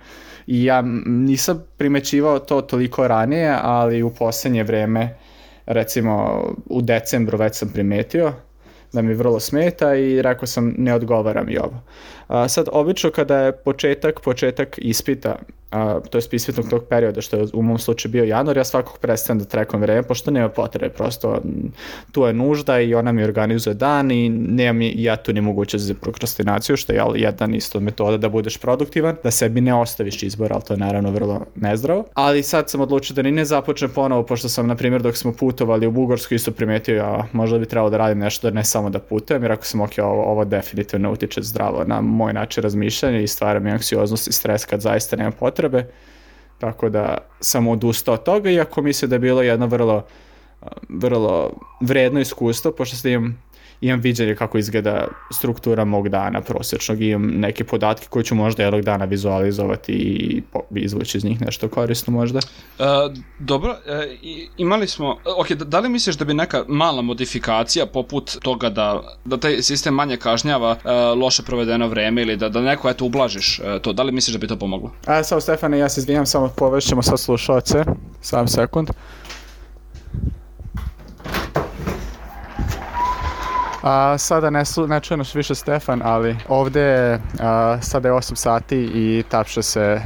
[0.47, 5.17] I ja nisam primećivao to toliko ranije, ali u poslednje vreme,
[5.65, 8.33] recimo u decembru već sam primetio
[8.93, 11.81] da mi vrlo smeta i rekao sam ne odgovaram i ovo.
[12.29, 15.35] A, sad, obično kada je početak, početak ispita,
[15.71, 18.97] a, to je ispitnog tog perioda, što je u mom slučaju bio januar, ja svakog
[18.97, 21.41] prestajem da trekam vreme, pošto nema potrebe, prosto
[22.11, 25.85] tu je nužda i ona mi organizuje dan i nema mi ja tu ni mogućnost
[25.85, 30.23] za prokrastinaciju, što je jedan isto od metoda da budeš produktivan, da sebi ne ostaviš
[30.23, 32.05] izbor, ali to je naravno vrlo nezdravo.
[32.13, 35.33] Ali sad sam odlučio da ni ne započnem ponovo, pošto sam, na primjer, dok smo
[35.33, 38.89] putovali u Bugorsku isto primetio, ja možda bi trebalo da radim nešto, da ne samo
[38.89, 43.19] da putujem, jer ako sam ok, ovo, ovo definitivno utiče zdravo na moj način razmišljanja
[43.19, 45.85] i stvara mi anksioznost i stres kad zaista nema potrebe.
[46.59, 50.05] Tako da sam odustao od toga, iako mislim da je bilo jedno vrlo,
[50.89, 53.37] vrlo vredno iskustvo, pošto ste imam
[53.81, 58.81] imam viđenje kako izgleda struktura mog dana prosječnog, imam neke podatke koje ću možda jednog
[58.81, 60.41] dana vizualizovati i
[60.75, 62.39] izvući iz njih nešto korisno možda.
[62.39, 62.85] Uh,
[63.39, 63.77] dobro, uh,
[64.57, 69.17] imali smo, ok, da, da li misliš da bi neka mala modifikacija poput toga da,
[69.25, 73.59] da taj sistem manje kažnjava uh, loše provedeno vreme ili da, da neko eto ublažiš
[73.59, 74.91] uh, to, da li misliš da bi to pomoglo?
[75.05, 77.83] A, samo Stefane, ja se izvinjam, samo povešćemo sa slušalce,
[78.21, 78.89] sam sekund.
[83.83, 88.77] A, sada ne, slu, ne čujemo više Stefan, ali ovde a, sada je 8 sati
[88.77, 90.01] i tapše se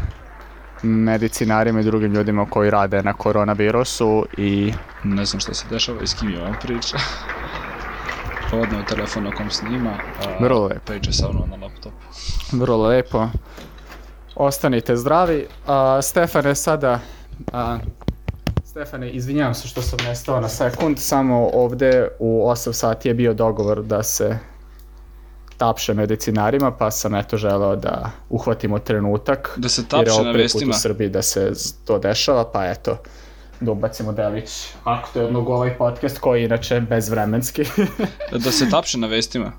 [0.84, 4.74] medicinarima i drugim ljudima koji rade na koronavirusu i...
[5.04, 6.98] Ne znam šta se dešava i s kim je on priča.
[8.54, 10.82] Je telefon na kom snima, a Vrlo lepo.
[10.86, 11.96] priča sa ono na laptopu.
[12.52, 13.28] Vrlo lepo.
[14.36, 15.48] Ostanite zdravi.
[15.68, 17.00] A, Stefan je sada...
[17.54, 17.78] A,
[18.74, 23.34] Stefane, izvinjavam se što sam nestao na sekund, samo ovde u 8 sati je bio
[23.34, 24.38] dogovor da se
[25.58, 29.54] tapše medicinarima, pa sam eto želeo da uhvatimo trenutak.
[29.58, 30.70] Da se tapše na vestima?
[30.70, 31.52] u Srbiji da se
[31.86, 32.98] to dešava, pa eto,
[33.60, 37.66] da ubacimo delić aktuelnog ovaj podcast koji je inače bezvremenski.
[38.46, 39.52] da se tapše na vestima?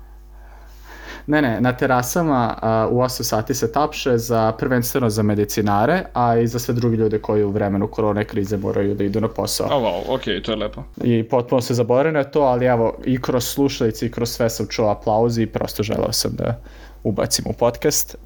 [1.27, 6.37] Ne, ne, na terasama a, u 8 sati se tapše za prvenstveno za medicinare, a
[6.37, 9.67] i za sve drugi ljude koji u vremenu korone krize moraju da idu na posao.
[9.67, 10.83] Oh, wow, ok, to je lepo.
[11.03, 14.67] I potpuno se zaboravim na to, ali evo, i kroz slušalice i kroz sve sam
[14.69, 16.59] čuo aplauzi i prosto želeo sam da
[17.03, 18.17] ubacim u podcast.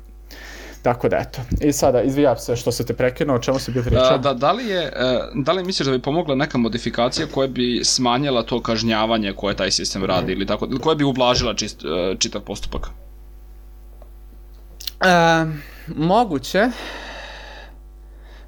[0.82, 1.40] Tako da eto.
[1.62, 4.18] I sada, izvijam se što se te prekinuo, o čemu si bio pričao?
[4.18, 7.82] Da, da, li je, e, da li misliš da bi pomogla neka modifikacija koja bi
[7.84, 12.16] smanjila to kažnjavanje koje taj sistem radi ili tako, ili koja bi ublažila čist, e,
[12.20, 12.88] čitav postupak?
[15.02, 15.46] E,
[15.96, 16.68] moguće.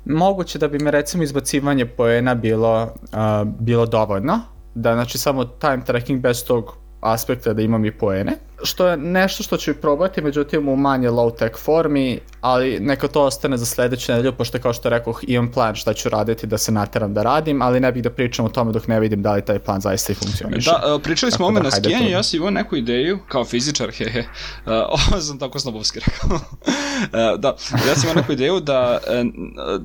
[0.05, 4.39] Moguće da bi me recimo izbacivanje poena bilo, uh, bilo dovoljno.
[4.75, 8.31] Da znači samo time tracking bez tog aspekta da imam i poene.
[8.63, 13.57] Što je nešto što ću probati, međutim u manje low-tech formi, ali neka to ostane
[13.57, 17.13] za sledeću nedelju, pošto kao što rekoh imam plan šta ću raditi da se nateram
[17.13, 19.59] da radim, ali ne bih da pričam o tome dok ne vidim da li taj
[19.59, 20.71] plan zaista i funkcioniše.
[20.71, 23.91] Da, uh, pričali smo ome da, na skijanju, ja sam imao neku ideju, kao fizičar,
[23.97, 24.25] hehe, uh,
[24.65, 26.35] ovo sam tako snobovski rekao.
[26.35, 27.55] uh, da,
[27.87, 29.81] ja sam imao neku ideju da uh,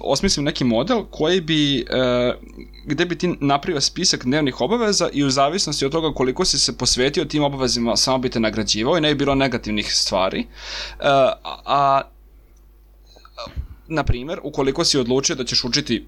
[0.00, 2.34] osmislim neki model koji bi uh,
[2.86, 6.78] gde bi ti napravio spisak dnevnih obaveza i u zavisnosti od toga koliko si se
[6.78, 10.40] posvetio tim obavezima samo bi te nagrađivao i ne bi bilo negativnih stvari.
[10.40, 11.06] Uh,
[11.66, 12.00] a,
[13.88, 16.06] na primjer, ukoliko si odlučio da ćeš učiti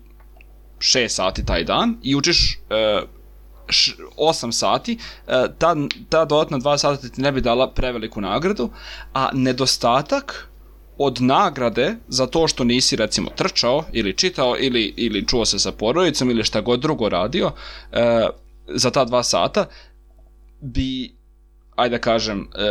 [0.78, 3.08] 6 sati taj dan i učiš uh,
[4.16, 5.76] 8 sati, uh, ta,
[6.08, 8.70] ta dodatna 2 sata ti ne bi dala preveliku nagradu,
[9.14, 10.51] a nedostatak
[11.04, 15.72] od nagrade za to što nisi recimo trčao ili čitao ili, ili čuo se sa
[15.72, 17.50] porodicom ili šta god drugo radio
[17.92, 18.26] e,
[18.68, 19.66] za ta dva sata
[20.60, 21.14] bi
[21.76, 22.66] ajde da kažem e,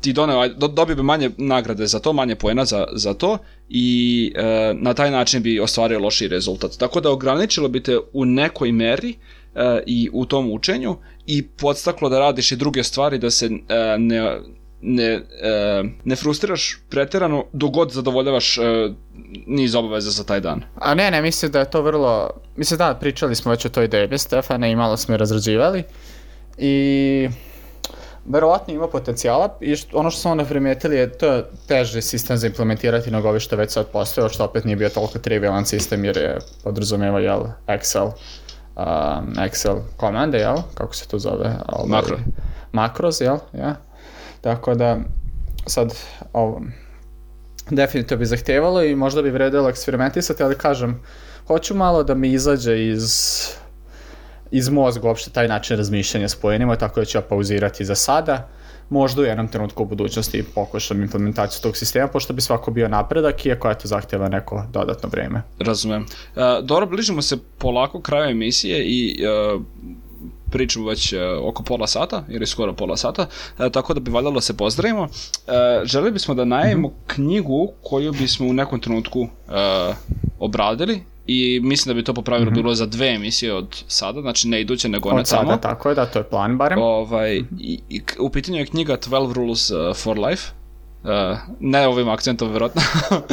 [0.00, 4.32] ti doneo, do, dobio bi manje nagrade za to, manje poena za, za to i
[4.36, 6.76] e, na taj način bi ostvario loši rezultat.
[6.78, 9.14] Tako da ograničilo bi te u nekoj meri
[9.54, 10.96] e, i u tom učenju
[11.26, 13.50] i podstaklo da radiš i druge stvari da se e,
[13.98, 14.40] ne
[14.82, 18.62] ne, e, ne frustriraš preterano dok god zadovoljavaš e,
[19.46, 20.62] niz obaveza za taj dan.
[20.74, 22.30] A ne, ne, mislim da je to vrlo...
[22.56, 25.82] Mislim da, pričali smo već o toj ideji Stefane i malo smo je razrađivali.
[26.58, 27.28] I
[28.26, 32.36] verovatno ima potencijala i što, ono što smo onda primetili je to je teži sistem
[32.36, 36.04] za implementirati nego ovi što već sad postoje, što opet nije bio toliko trivialan sistem
[36.04, 38.04] jer je podrazumeva jel, Excel
[38.76, 40.56] um, Excel komande, jel?
[40.74, 41.56] Kako se to zove?
[41.86, 42.18] Makro.
[42.72, 43.36] Makros, jel?
[43.52, 43.76] Ja.
[44.42, 44.98] Tako da,
[45.66, 45.94] sad,
[46.32, 46.62] ovo,
[47.70, 51.02] definitivno bi zahtevalo i možda bi vredilo eksperimentisati, ali kažem,
[51.46, 53.12] hoću malo da mi izađe iz
[54.52, 58.48] iz mozga uopšte taj način razmišljanja s pojenima, tako da ću ja pauzirati za sada.
[58.90, 63.46] Možda u jednom trenutku u budućnosti pokušam implementaciju tog sistema, pošto bi svako bio napredak,
[63.46, 65.42] iako to zahtjeva neko dodatno vreme.
[65.58, 66.02] Razumem.
[66.02, 69.62] Uh, dobro, bližimo se polako kraju emisije i uh,
[70.52, 73.26] pričamo već uh, oko pola sata, ili skoro pola sata,
[73.58, 75.02] uh, tako da bi valjalo da se pozdravimo.
[75.02, 75.08] Uh,
[75.84, 77.14] želi bismo da najemo mm -hmm.
[77.14, 79.28] knjigu koju bismo u nekom trenutku
[80.38, 82.56] obradili i mislim da bi to po pravilu mm -hmm.
[82.56, 85.08] bilo za dve emisije od sada, znači ne iduće nego.
[85.08, 86.78] Od sada, tako je, da, to je plan barem.
[86.78, 90.52] Ovaj, i, i, u pitanju je knjiga 12 Rules for Life,
[91.02, 92.82] Uh, ne ovim akcentom, vjerojatno.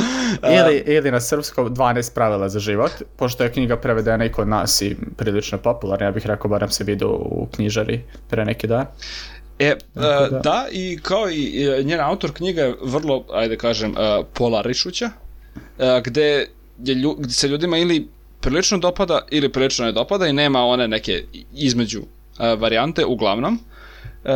[0.58, 4.82] ili, ili na srpskom 12 pravila za život, pošto je knjiga prevedena i kod nas
[4.82, 8.86] i prilično popularna, ja bih rekao, barem se vidio u knjižari pre neki dan.
[9.60, 10.39] E, uh, da.
[10.43, 15.10] da, i kao i njen autor knjiga je vrlo, ajde kažem, uh, polarišuća,
[15.55, 16.47] uh, gde,
[16.84, 18.08] je lju, gde se ljudima ili
[18.41, 23.53] prilično dopada ili prilično ne dopada i nema one neke između uh, varijante, uglavnom.
[24.23, 24.29] Uh,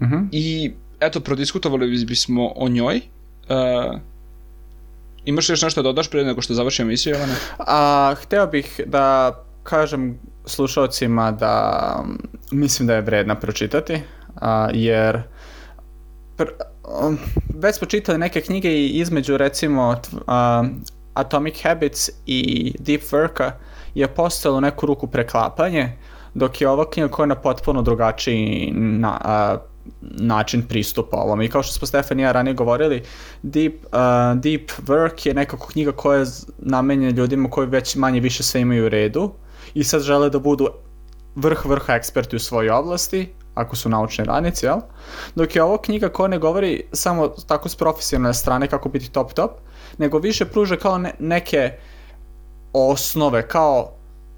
[0.00, 0.14] uh mhm.
[0.14, 0.28] -huh.
[0.32, 3.00] I eto, prodiskutovali bismo o njoj.
[3.48, 4.00] Uh,
[5.24, 7.34] imaš još nešto da dodaš prije nego što završim emisiju, Jelena?
[7.58, 12.04] A, hteo bih da kažem slušalcima da
[12.52, 14.00] mislim da je vredna pročitati,
[14.34, 15.22] a, jer
[16.36, 16.44] pr,
[17.02, 17.18] um,
[17.54, 20.64] već smo čitali neke knjige i između recimo a,
[21.14, 23.50] Atomic Habits i Deep Worka
[23.94, 25.92] je postalo neku ruku preklapanje,
[26.34, 29.56] dok je ova knjiga koja je na potpuno drugačiji na, a,
[30.00, 31.42] način pristupa ovom.
[31.42, 33.02] I kao što smo Stefan i ja ranije govorili,
[33.42, 36.26] Deep, uh, Deep Work je nekako knjiga koja je
[36.58, 39.32] namenjena ljudima koji već manje više sve imaju u redu
[39.74, 40.68] i sad žele da budu
[41.34, 44.78] vrh vrha eksperti u svojoj oblasti, ako su naučni radnici, jel?
[45.34, 49.32] Dok je ovo knjiga koja ne govori samo tako s profesionalne strane kako biti top
[49.32, 49.50] top,
[49.98, 51.72] nego više pruža kao ne, neke
[52.72, 53.92] osnove, kao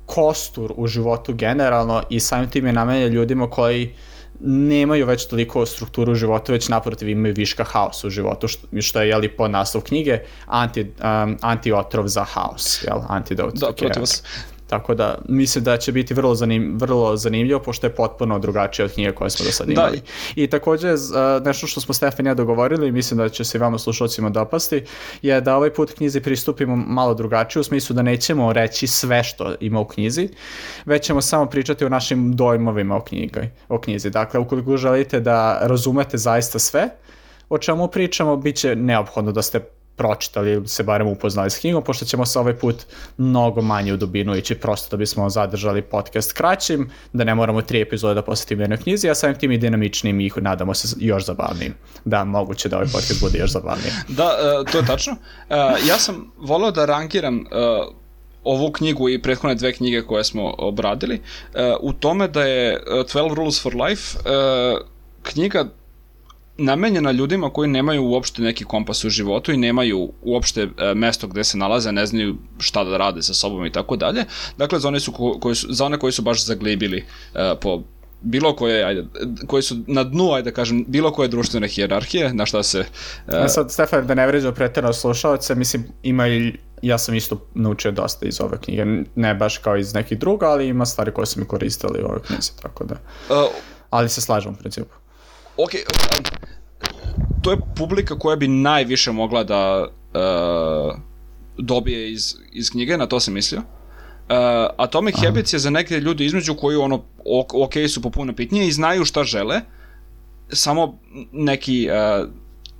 [0.06, 3.94] kostur u životu generalno i samim tim je namenjen ljudima koji
[4.40, 9.00] nemaju već toliko strukturu u životu, već naprotiv imaju viška haosa u životu, što, što
[9.00, 14.02] je jeli po naslov knjige anti, um, antiotrov za haos, jel, antidote da, protiv
[14.72, 18.92] Tako da mislim da će biti vrlo, zanim, vrlo zanimljivo pošto je potpuno drugačije od
[18.92, 19.72] knjige koje smo do sad da.
[19.72, 19.96] imali.
[19.96, 20.02] Da.
[20.36, 20.88] I takođe
[21.44, 24.84] nešto što smo Stefan ja dogovorili, mislim da će se vama slušalcima dopasti,
[25.22, 29.54] je da ovaj put knjizi pristupimo malo drugačije u smislu da nećemo reći sve što
[29.60, 30.28] ima u knjizi,
[30.84, 34.10] već ćemo samo pričati o našim dojmovima o, knjigoj, o knjizi.
[34.10, 36.88] Dakle, ukoliko želite da razumete zaista sve,
[37.48, 39.60] o čemu pričamo, bit će neophodno da ste
[39.96, 42.76] pročitali ili se barem upoznali s knjigom, pošto ćemo se ovaj put
[43.16, 47.80] mnogo manje u dubinu ići prosto da bismo zadržali podcast kraćim, da ne moramo tri
[47.80, 51.74] epizode da posjetimo jednoj knjizi, a samim tim i dinamičnim i nadamo se još zabavnijim.
[52.04, 53.92] Da, moguće da ovaj podcast bude još zabavniji.
[54.18, 55.12] da, uh, to je tačno.
[55.12, 55.56] Uh,
[55.88, 57.46] ja sam volao da rangiram uh,
[58.44, 61.20] ovu knjigu i prethodne dve knjige koje smo obradili
[61.80, 64.18] u tome da je 12 Rules for Life
[65.22, 65.64] knjiga
[66.64, 71.44] namenjena ljudima koji nemaju uopšte neki kompas u životu i nemaju uopšte e, mesto gde
[71.44, 74.24] se nalaze, ne znaju šta da rade sa sobom i tako dalje.
[74.58, 77.82] Dakle, za one, su, ko, koji su, za one koji su baš zaglibili e, po
[78.22, 79.04] bilo koje, ajde,
[79.46, 82.84] koji su na dnu, ajde da kažem, bilo koje društvene hijerarhije, na šta se...
[83.26, 83.34] Uh...
[83.48, 88.26] Sad, Stefan, da ne vređo pretjerano slušalce, mislim, ima i, ja sam isto naučio dosta
[88.26, 91.46] iz ove knjige, ne baš kao iz nekih druga, ali ima stvari koje su mi
[91.46, 92.94] koristili u ovoj knjizi, tako da...
[93.28, 93.36] Uh,
[93.90, 95.01] ali se slažem u principu
[95.56, 95.70] ok,
[97.42, 100.98] to je publika koja bi najviše mogla da uh,
[101.58, 103.60] dobije iz, iz knjige, na to sam mislio.
[103.60, 103.66] Uh,
[104.76, 105.26] Atomic Aha.
[105.26, 107.02] Habits je za neke ljudi između koji ono,
[107.54, 109.60] ok su popuno pitnije i znaju šta žele,
[110.48, 110.98] samo
[111.32, 112.28] neki, uh,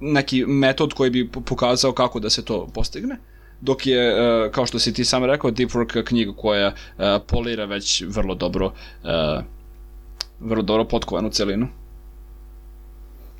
[0.00, 3.16] neki metod koji bi pokazao kako da se to postigne
[3.61, 7.64] dok je, uh, kao što si ti sam rekao, Deep Work knjiga koja uh, polira
[7.64, 9.44] već vrlo dobro uh,
[10.40, 11.68] vrlo dobro potkovanu celinu.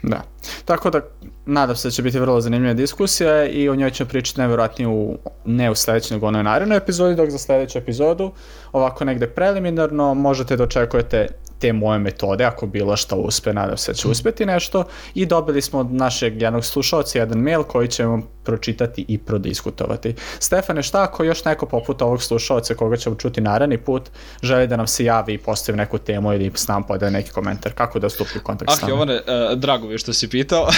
[0.03, 0.23] Da.
[0.65, 1.01] Tako da,
[1.47, 5.19] nadam se da će biti vrlo zanimljiva diskusija i o njoj ćemo pričati najvjerojatnije u,
[5.45, 8.33] ne u sledećoj, nego onoj narednoj epizodi, dok za sledeću epizodu,
[8.73, 11.27] ovako negde preliminarno, možete da očekujete
[11.59, 14.85] te moje metode, ako bilo što uspe, nadam se da će uspeti nešto
[15.15, 20.15] i dobili smo od našeg jednog slušalca jedan mail koji ćemo pročitati i prodiskutovati.
[20.39, 24.11] Stefane, šta ako još neko poput ovog slušalca koga ćemo čuti naredni put
[24.43, 27.73] želi da nam se javi i postavi neku temu ili s nam pode neki komentar,
[27.73, 28.93] kako da stupi u kontakt ah, s nama?
[28.93, 29.23] Ah, Jovane, uh,
[29.59, 30.63] drago mi je što si pitao.
[30.63, 30.69] uh,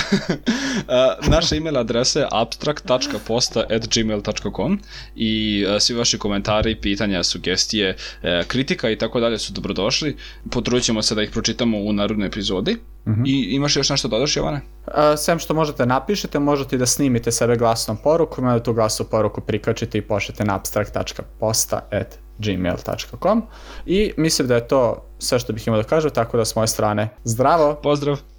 [1.34, 4.80] naša email adresa je abstract.posta.gmail.com
[5.16, 8.00] i uh, svi vaši komentari, pitanja, sugestije, uh,
[8.46, 10.16] kritika i tako dalje su dobrodošli.
[10.50, 12.78] Potrudit ćemo se da ih pročitamo u narodnoj epizodi.
[13.06, 13.22] -huh.
[13.26, 14.60] I imaš još nešto dodaš, Jovane?
[14.86, 19.40] Uh, sem što možete napišete, možete da snimite sebe glasnom porukom, da tu glasnu poruku
[19.40, 23.42] prikačite i pošljete na abstract.posta.gmail.com
[23.86, 26.68] i mislim da je to sve što bih imao da kažem, tako da s moje
[26.68, 27.74] strane zdravo!
[27.82, 28.33] Pozdrav!